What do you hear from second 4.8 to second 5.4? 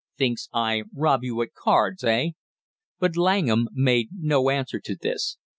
this.